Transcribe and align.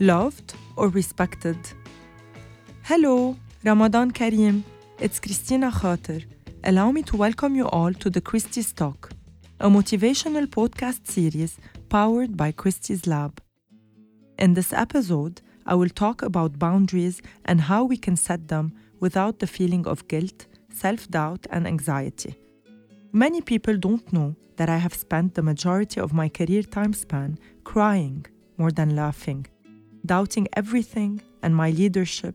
loved 0.00 0.54
or 0.76 0.88
respected? 0.88 1.56
Hello, 2.82 3.36
Ramadan 3.64 4.10
Kareem. 4.10 4.62
It's 5.00 5.18
Christina 5.18 5.70
Khater. 5.70 6.24
Allow 6.64 6.92
me 6.92 7.02
to 7.04 7.16
welcome 7.16 7.54
you 7.54 7.66
all 7.68 7.92
to 7.94 8.10
the 8.10 8.20
Christie's 8.20 8.72
Talk, 8.72 9.10
a 9.60 9.68
motivational 9.68 10.46
podcast 10.46 11.06
series 11.06 11.58
powered 11.88 12.36
by 12.36 12.52
Christie's 12.52 13.06
Lab. 13.06 13.40
In 14.38 14.54
this 14.54 14.72
episode, 14.72 15.40
I 15.64 15.74
will 15.74 15.88
talk 15.88 16.22
about 16.22 16.58
boundaries 16.58 17.22
and 17.44 17.62
how 17.62 17.84
we 17.84 17.96
can 17.96 18.16
set 18.16 18.48
them 18.48 18.74
without 19.00 19.38
the 19.38 19.46
feeling 19.46 19.86
of 19.86 20.06
guilt, 20.08 20.46
self 20.72 21.08
doubt, 21.08 21.46
and 21.50 21.66
anxiety. 21.66 22.38
Many 23.12 23.40
people 23.40 23.76
don't 23.78 24.12
know 24.12 24.36
that 24.56 24.68
I 24.68 24.76
have 24.76 24.94
spent 24.94 25.34
the 25.34 25.42
majority 25.42 26.00
of 26.00 26.12
my 26.12 26.28
career 26.28 26.62
time 26.62 26.92
span 26.92 27.38
crying 27.64 28.26
more 28.58 28.70
than 28.70 28.96
laughing, 28.96 29.46
doubting 30.06 30.48
everything 30.54 31.20
and 31.42 31.54
my 31.54 31.70
leadership 31.70 32.34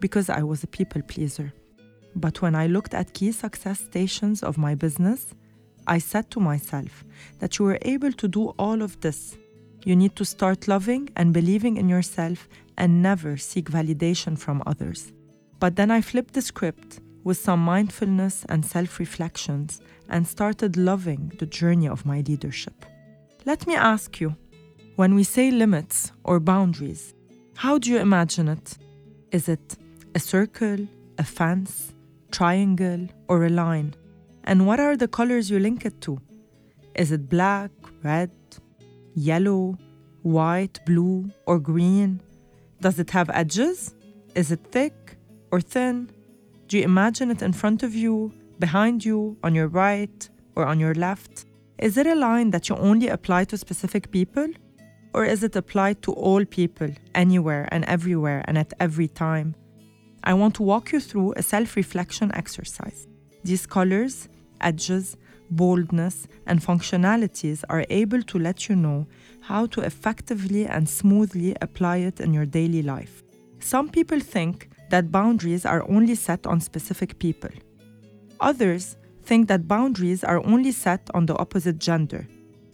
because 0.00 0.30
I 0.30 0.42
was 0.42 0.62
a 0.62 0.66
people 0.68 1.02
pleaser. 1.02 1.52
But 2.14 2.40
when 2.42 2.54
I 2.54 2.66
looked 2.66 2.94
at 2.94 3.14
key 3.14 3.32
success 3.32 3.80
stations 3.80 4.42
of 4.42 4.58
my 4.58 4.74
business, 4.74 5.34
I 5.86 5.98
said 5.98 6.30
to 6.32 6.40
myself 6.40 7.04
that 7.38 7.58
you 7.58 7.64
were 7.64 7.78
able 7.82 8.12
to 8.12 8.28
do 8.28 8.48
all 8.58 8.82
of 8.82 9.00
this. 9.00 9.36
You 9.84 9.96
need 9.96 10.16
to 10.16 10.24
start 10.24 10.68
loving 10.68 11.08
and 11.16 11.32
believing 11.32 11.76
in 11.76 11.88
yourself 11.88 12.48
and 12.76 13.02
never 13.02 13.36
seek 13.36 13.70
validation 13.70 14.38
from 14.38 14.62
others. 14.66 15.12
But 15.60 15.76
then 15.76 15.90
I 15.90 16.00
flipped 16.00 16.34
the 16.34 16.42
script 16.42 17.00
with 17.24 17.38
some 17.38 17.60
mindfulness 17.60 18.44
and 18.48 18.64
self 18.64 18.98
reflections 18.98 19.80
and 20.08 20.26
started 20.26 20.76
loving 20.76 21.32
the 21.38 21.46
journey 21.46 21.88
of 21.88 22.06
my 22.06 22.20
leadership. 22.20 22.84
Let 23.44 23.66
me 23.66 23.74
ask 23.74 24.20
you 24.20 24.36
when 24.98 25.14
we 25.14 25.22
say 25.22 25.52
limits 25.52 26.10
or 26.24 26.40
boundaries, 26.40 27.14
how 27.54 27.78
do 27.78 27.88
you 27.88 27.98
imagine 27.98 28.48
it? 28.48 28.76
Is 29.30 29.48
it 29.48 29.76
a 30.16 30.18
circle, 30.18 30.88
a 31.18 31.22
fence, 31.22 31.94
triangle, 32.32 33.06
or 33.28 33.44
a 33.44 33.48
line? 33.48 33.94
And 34.42 34.66
what 34.66 34.80
are 34.80 34.96
the 34.96 35.06
colors 35.06 35.48
you 35.52 35.60
link 35.60 35.86
it 35.86 36.00
to? 36.00 36.20
Is 36.96 37.12
it 37.12 37.28
black, 37.28 37.70
red, 38.02 38.32
yellow, 39.14 39.78
white, 40.22 40.84
blue, 40.84 41.30
or 41.46 41.60
green? 41.60 42.20
Does 42.80 42.98
it 42.98 43.10
have 43.10 43.30
edges? 43.30 43.94
Is 44.34 44.50
it 44.50 44.66
thick 44.72 45.16
or 45.52 45.60
thin? 45.60 46.10
Do 46.66 46.76
you 46.76 46.82
imagine 46.82 47.30
it 47.30 47.40
in 47.40 47.52
front 47.52 47.84
of 47.84 47.94
you, 47.94 48.32
behind 48.58 49.04
you, 49.04 49.36
on 49.44 49.54
your 49.54 49.68
right, 49.68 50.28
or 50.56 50.66
on 50.66 50.80
your 50.80 50.94
left? 50.94 51.44
Is 51.78 51.96
it 51.96 52.08
a 52.08 52.16
line 52.16 52.50
that 52.50 52.68
you 52.68 52.74
only 52.74 53.06
apply 53.06 53.44
to 53.44 53.56
specific 53.56 54.10
people? 54.10 54.48
Or 55.14 55.24
is 55.24 55.42
it 55.42 55.56
applied 55.56 56.02
to 56.02 56.12
all 56.12 56.44
people, 56.44 56.90
anywhere 57.14 57.68
and 57.72 57.84
everywhere 57.86 58.44
and 58.46 58.58
at 58.58 58.72
every 58.78 59.08
time? 59.08 59.54
I 60.24 60.34
want 60.34 60.54
to 60.56 60.62
walk 60.62 60.92
you 60.92 61.00
through 61.00 61.34
a 61.36 61.42
self 61.42 61.76
reflection 61.76 62.30
exercise. 62.34 63.06
These 63.44 63.66
colors, 63.66 64.28
edges, 64.60 65.16
boldness, 65.50 66.26
and 66.46 66.60
functionalities 66.60 67.64
are 67.68 67.84
able 67.88 68.22
to 68.22 68.38
let 68.38 68.68
you 68.68 68.76
know 68.76 69.06
how 69.40 69.66
to 69.66 69.80
effectively 69.80 70.66
and 70.66 70.88
smoothly 70.88 71.56
apply 71.62 71.98
it 71.98 72.20
in 72.20 72.34
your 72.34 72.46
daily 72.46 72.82
life. 72.82 73.22
Some 73.60 73.88
people 73.88 74.20
think 74.20 74.68
that 74.90 75.10
boundaries 75.10 75.64
are 75.64 75.88
only 75.88 76.14
set 76.14 76.46
on 76.46 76.60
specific 76.60 77.18
people. 77.18 77.50
Others 78.40 78.96
think 79.22 79.48
that 79.48 79.68
boundaries 79.68 80.24
are 80.24 80.44
only 80.44 80.72
set 80.72 81.10
on 81.14 81.26
the 81.26 81.36
opposite 81.38 81.78
gender, 81.78 82.26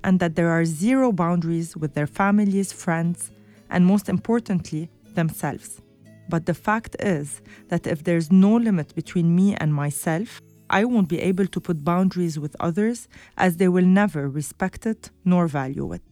and 0.05 0.21
that 0.21 0.37
there 0.37 0.51
are 0.51 0.65
zero 0.65 1.11
boundaries 1.11 1.77
with 1.77 1.95
their 1.95 2.07
families, 2.07 2.73
friends, 2.73 3.33
and 3.71 3.85
most 3.85 4.09
importantly, 4.09 4.89
themselves. 5.15 5.81
But 6.29 6.47
the 6.47 6.55
fact 6.55 6.95
is 7.01 7.41
that 7.69 7.87
if 7.87 8.05
there's 8.05 8.31
no 8.31 8.55
limit 8.57 8.95
between 8.95 9.35
me 9.35 9.57
and 9.57 9.75
myself, 9.75 10.41
I 10.71 10.85
won't 10.85 11.09
be 11.09 11.21
able 11.21 11.47
to 11.47 11.61
put 11.61 11.85
boundaries 11.85 12.39
with 12.39 12.57
others 12.61 13.09
as 13.37 13.57
they 13.57 13.69
will 13.69 13.85
never 13.85 14.29
respect 14.29 14.87
it 14.87 15.11
nor 15.25 15.47
value 15.49 15.93
it. 15.93 16.03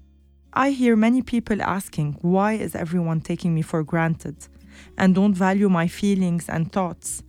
I 0.53 0.71
hear 0.71 0.97
many 0.97 1.23
people 1.23 1.63
asking, 1.63 2.19
why 2.21 2.55
is 2.55 2.75
everyone 2.75 3.21
taking 3.21 3.55
me 3.55 3.63
for 3.63 3.83
granted 3.83 4.37
and 4.99 5.15
don't 5.15 5.35
value 5.35 5.69
my 5.69 5.87
feelings 5.87 6.49
and 6.49 6.71
thoughts? 6.71 7.23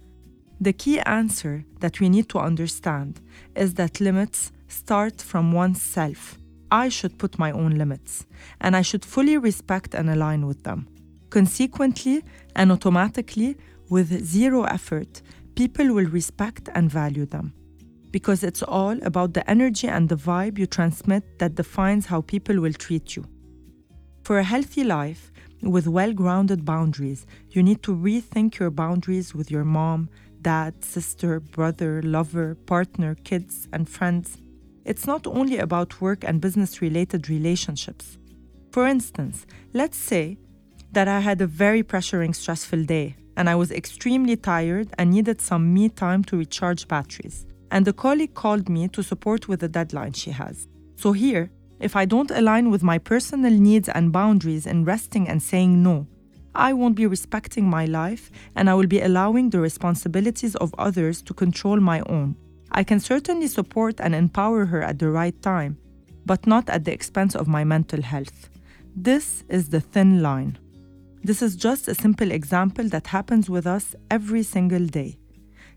The 0.60 0.74
key 0.74 1.00
answer 1.02 1.66
that 1.80 2.00
we 2.00 2.10
need 2.10 2.30
to 2.30 2.40
understand 2.40 3.22
is 3.56 3.74
that 3.76 4.02
limits 4.02 4.52
start 4.68 5.22
from 5.22 5.52
oneself. 5.52 6.38
I 6.74 6.90
should 6.90 7.20
put 7.20 7.38
my 7.38 7.52
own 7.52 7.78
limits, 7.78 8.26
and 8.60 8.76
I 8.76 8.82
should 8.82 9.06
fully 9.06 9.38
respect 9.38 9.94
and 9.94 10.10
align 10.10 10.48
with 10.48 10.64
them. 10.64 10.88
Consequently 11.30 12.24
and 12.56 12.72
automatically, 12.72 13.58
with 13.90 14.26
zero 14.26 14.64
effort, 14.64 15.22
people 15.56 15.94
will 15.94 16.08
respect 16.08 16.70
and 16.74 16.90
value 16.90 17.28
them. 17.28 17.54
Because 18.10 18.44
it's 18.44 18.64
all 18.64 18.98
about 19.04 19.36
the 19.36 19.48
energy 19.48 19.88
and 19.88 20.10
the 20.10 20.16
vibe 20.16 20.58
you 20.58 20.66
transmit 20.66 21.38
that 21.38 21.54
defines 21.54 22.08
how 22.08 22.22
people 22.22 22.60
will 22.60 22.74
treat 22.74 23.16
you. 23.16 23.24
For 24.24 24.40
a 24.40 24.44
healthy 24.44 24.84
life, 24.84 25.32
with 25.62 25.88
well 25.88 26.12
grounded 26.12 26.66
boundaries, 26.66 27.28
you 27.52 27.62
need 27.62 27.84
to 27.84 27.96
rethink 27.96 28.58
your 28.58 28.72
boundaries 28.72 29.36
with 29.36 29.52
your 29.52 29.64
mom, 29.64 30.10
dad, 30.42 30.84
sister, 30.84 31.40
brother, 31.40 32.02
lover, 32.02 32.56
partner, 32.56 33.14
kids, 33.24 33.68
and 33.72 33.88
friends. 33.88 34.40
It's 34.86 35.08
not 35.08 35.26
only 35.28 35.58
about 35.60 36.02
work 36.02 36.24
and 36.24 36.42
business 36.42 36.82
related 36.82 37.30
relationships. 37.30 38.18
For 38.72 38.88
instance, 38.88 39.46
let's 39.74 39.98
say 39.98 40.38
that 40.92 41.08
I 41.08 41.20
had 41.20 41.42
a 41.42 41.48
very 41.48 41.84
pressuring, 41.84 42.36
stressful 42.36 42.84
day 42.86 43.16
and 43.38 43.50
I 43.50 43.56
was 43.56 43.72
extremely 43.72 44.36
tired 44.36 44.90
and 44.98 45.12
needed 45.12 45.42
some 45.42 45.74
me 45.74 45.90
time 45.90 46.24
to 46.26 46.38
recharge 46.38 46.88
batteries. 46.88 47.46
And 47.72 47.88
a 47.88 47.94
colleague 47.94 48.34
called 48.34 48.70
me 48.70 48.88
to 48.90 49.02
support 49.02 49.48
with 49.48 49.64
a 49.64 49.68
deadline 49.68 50.14
she 50.14 50.32
has. 50.32 50.68
So, 50.96 51.12
here, 51.12 51.50
if 51.80 51.96
I 51.96 52.06
don't 52.06 52.30
align 52.30 52.70
with 52.70 52.84
my 52.84 52.98
personal 53.00 53.52
needs 53.52 53.90
and 53.90 54.12
boundaries 54.12 54.68
in 54.68 54.86
resting 54.86 55.28
and 55.28 55.42
saying 55.42 55.82
no, 55.82 56.08
I 56.56 56.74
won't 56.74 56.96
be 56.96 57.08
respecting 57.08 57.68
my 57.68 57.86
life 57.86 58.30
and 58.56 58.70
I 58.70 58.76
will 58.76 58.86
be 58.86 59.02
allowing 59.02 59.50
the 59.50 59.60
responsibilities 59.60 60.56
of 60.58 60.76
others 60.78 61.22
to 61.24 61.34
control 61.34 61.80
my 61.80 62.02
own. 62.02 62.36
I 62.76 62.84
can 62.84 63.00
certainly 63.00 63.48
support 63.48 64.00
and 64.00 64.16
empower 64.16 64.66
her 64.66 64.82
at 64.82 64.98
the 64.98 65.10
right 65.10 65.40
time, 65.44 65.78
but 66.26 66.48
not 66.48 66.70
at 66.70 66.86
the 66.86 66.92
expense 66.92 67.36
of 67.36 67.48
my 67.48 67.64
mental 67.64 68.02
health. 68.02 68.50
This 68.96 69.44
is 69.48 69.70
the 69.70 69.80
thin 69.80 70.24
line. 70.24 70.58
This 71.24 71.42
is 71.42 71.56
just 71.56 71.88
a 71.88 71.96
simple 71.96 72.32
example 72.32 72.90
that 72.90 73.08
happens 73.08 73.50
with 73.50 73.68
us 73.68 73.96
every 74.10 74.44
single 74.44 74.86
day. 74.88 75.20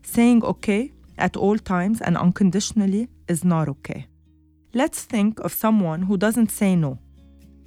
Saying 0.01 0.43
okay 0.43 0.91
at 1.17 1.37
all 1.37 1.57
times 1.57 2.01
and 2.01 2.17
unconditionally 2.17 3.09
is 3.27 3.43
not 3.43 3.69
okay. 3.69 4.07
Let's 4.73 5.03
think 5.03 5.39
of 5.39 5.53
someone 5.53 6.01
who 6.03 6.17
doesn't 6.17 6.51
say 6.51 6.75
no. 6.75 6.99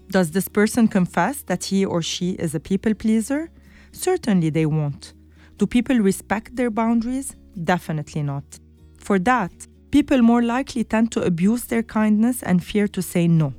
Does 0.08 0.32
this 0.32 0.48
person 0.48 0.88
confess 0.88 1.42
that 1.42 1.64
he 1.64 1.84
or 1.84 2.02
she 2.02 2.32
is 2.32 2.54
a 2.54 2.60
people 2.60 2.94
pleaser? 2.94 3.50
Certainly 3.92 4.50
they 4.50 4.66
won't. 4.66 5.14
Do 5.56 5.66
people 5.66 5.98
respect 5.98 6.56
their 6.56 6.70
boundaries? 6.70 7.36
Definitely 7.62 8.22
not. 8.22 8.44
For 9.10 9.19
that, 9.19 9.66
people 9.91 10.22
more 10.22 10.41
likely 10.41 10.84
tend 10.84 11.10
to 11.10 11.22
abuse 11.22 11.65
their 11.65 11.82
kindness 11.82 12.44
and 12.44 12.62
fear 12.62 12.87
to 12.87 13.03
say 13.03 13.26
no. 13.26 13.53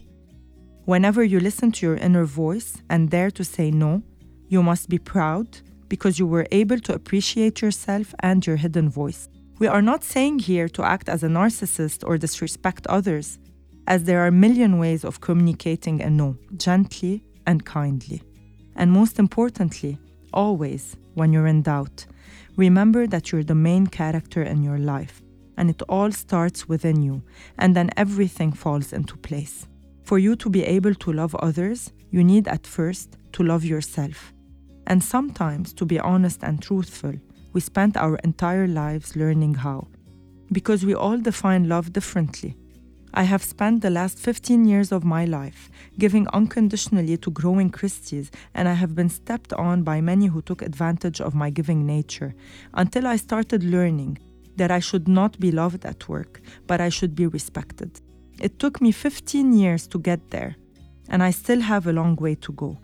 Whenever 0.86 1.26
you 1.26 1.42
listen 1.42 1.74
to 1.74 1.86
your 1.86 1.98
inner 1.98 2.24
voice 2.24 2.82
and 2.90 3.10
dare 3.10 3.32
to 3.32 3.44
say 3.44 3.70
no, 3.70 4.02
you 4.48 4.64
must 4.64 4.88
be 4.88 4.98
proud 4.98 5.60
because 5.90 6.18
you 6.18 6.26
were 6.26 6.48
able 6.54 6.80
to 6.80 6.94
appreciate 6.94 7.62
yourself 7.62 8.16
and 8.22 8.48
your 8.48 8.56
hidden 8.56 8.88
voice. 8.90 9.28
We 9.60 9.68
are 9.68 9.82
not 9.82 10.06
saying 10.06 10.40
here 10.40 10.70
to 10.70 10.86
act 10.86 11.10
as 11.10 11.22
a 11.22 11.28
narcissist 11.28 12.08
or 12.08 12.18
disrespect 12.18 12.88
others, 12.88 13.38
as 13.88 14.06
there 14.06 14.22
are 14.22 14.28
a 14.28 14.32
million 14.46 14.80
ways 14.80 15.04
of 15.04 15.20
communicating 15.20 16.02
a 16.02 16.10
no, 16.10 16.38
gently 16.56 17.26
and 17.46 17.66
kindly. 17.66 18.22
And 18.78 18.90
most 18.90 19.20
importantly, 19.20 20.00
always, 20.34 20.96
when 21.16 21.34
you're 21.34 21.48
in 21.48 21.62
doubt, 21.62 22.06
remember 22.56 23.06
that 23.08 23.34
you're 23.34 23.44
the 23.44 23.54
main 23.54 23.86
character 23.86 24.44
in 24.44 24.64
your 24.64 24.78
life, 24.78 25.21
and 25.62 25.70
it 25.70 25.84
all 25.88 26.12
starts 26.12 26.68
within 26.68 27.04
you, 27.04 27.22
and 27.60 27.76
then 27.76 27.92
everything 27.96 28.52
falls 28.52 28.94
into 28.94 29.16
place. 29.16 29.68
For 30.04 30.18
you 30.18 30.36
to 30.38 30.50
be 30.50 30.64
able 30.64 30.96
to 30.96 31.14
love 31.14 31.36
others, 31.36 31.94
you 32.10 32.24
need 32.24 32.48
at 32.48 32.66
first 32.66 33.18
to 33.34 33.44
love 33.44 33.64
yourself. 33.64 34.34
And 34.88 35.04
sometimes, 35.04 35.72
to 35.74 35.86
be 35.86 36.00
honest 36.00 36.42
and 36.42 36.60
truthful, 36.60 37.14
we 37.54 37.62
spent 37.62 37.96
our 37.96 38.16
entire 38.24 38.68
lives 38.68 39.16
learning 39.16 39.54
how. 39.54 39.88
Because 40.52 40.84
we 40.84 40.96
all 40.96 41.20
define 41.20 41.70
love 41.70 41.94
differently. 41.94 42.58
I 43.14 43.24
have 43.24 43.44
spent 43.44 43.84
the 43.84 43.92
last 43.92 44.18
15 44.18 44.66
years 44.66 44.92
of 44.92 45.04
my 45.04 45.26
life 45.26 45.70
giving 46.00 46.28
unconditionally 46.30 47.18
to 47.18 47.30
growing 47.30 47.70
Christies, 47.70 48.32
and 48.56 48.68
I 48.68 48.74
have 48.74 48.96
been 48.96 49.10
stepped 49.10 49.54
on 49.54 49.84
by 49.84 50.02
many 50.02 50.26
who 50.26 50.42
took 50.42 50.64
advantage 50.64 51.22
of 51.22 51.36
my 51.36 51.52
giving 51.52 51.86
nature 51.86 52.34
until 52.74 53.06
I 53.06 53.18
started 53.18 53.64
learning 53.64 54.18
that 54.56 54.72
I 54.72 54.80
should 54.80 55.08
not 55.08 55.40
be 55.40 55.52
loved 55.52 55.86
at 55.86 56.08
work, 56.10 56.42
but 56.68 56.82
I 56.82 56.90
should 56.90 57.16
be 57.16 57.28
respected. 57.28 58.02
It 58.40 58.60
took 58.60 58.82
me 58.82 58.92
15 58.92 59.54
years 59.54 59.88
to 59.88 60.00
get 60.00 60.32
there, 60.32 60.56
and 61.10 61.22
I 61.22 61.32
still 61.32 61.62
have 61.62 61.88
a 61.88 61.94
long 61.94 62.16
way 62.16 62.36
to 62.36 62.52
go. 62.54 62.80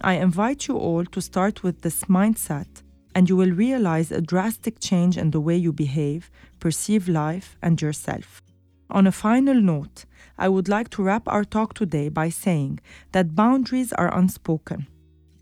I 0.00 0.14
invite 0.14 0.68
you 0.68 0.76
all 0.76 1.04
to 1.04 1.20
start 1.20 1.62
with 1.62 1.82
this 1.82 2.04
mindset, 2.04 2.82
and 3.14 3.28
you 3.28 3.36
will 3.36 3.50
realize 3.50 4.12
a 4.12 4.20
drastic 4.20 4.80
change 4.80 5.18
in 5.18 5.30
the 5.30 5.40
way 5.40 5.56
you 5.56 5.72
behave, 5.72 6.30
perceive 6.60 7.08
life, 7.08 7.56
and 7.62 7.82
yourself. 7.82 8.42
On 8.90 9.06
a 9.06 9.12
final 9.12 9.60
note, 9.60 10.04
I 10.38 10.48
would 10.48 10.68
like 10.68 10.88
to 10.90 11.02
wrap 11.02 11.26
our 11.26 11.44
talk 11.44 11.74
today 11.74 12.08
by 12.08 12.28
saying 12.28 12.80
that 13.12 13.34
boundaries 13.34 13.92
are 13.92 14.16
unspoken. 14.16 14.86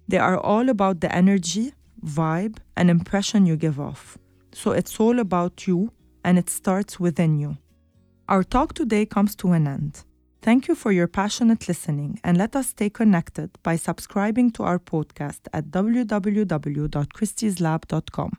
They 0.08 0.18
are 0.18 0.38
all 0.38 0.68
about 0.68 1.00
the 1.00 1.14
energy, 1.14 1.74
vibe, 2.02 2.56
and 2.76 2.90
impression 2.90 3.46
you 3.46 3.56
give 3.56 3.78
off. 3.78 4.18
So 4.56 4.72
it's 4.72 4.98
all 4.98 5.18
about 5.18 5.66
you, 5.66 5.92
and 6.24 6.38
it 6.38 6.48
starts 6.48 6.98
within 6.98 7.38
you. 7.38 7.58
Our 8.26 8.42
talk 8.42 8.72
today 8.72 9.04
comes 9.04 9.36
to 9.36 9.52
an 9.52 9.68
end. 9.68 10.02
Thank 10.40 10.66
you 10.66 10.74
for 10.74 10.92
your 10.92 11.08
passionate 11.08 11.68
listening, 11.68 12.18
and 12.24 12.38
let 12.38 12.56
us 12.56 12.68
stay 12.68 12.88
connected 12.88 13.50
by 13.62 13.76
subscribing 13.76 14.50
to 14.52 14.62
our 14.62 14.78
podcast 14.78 15.40
at 15.52 15.66
www.christieslab.com. 15.66 18.32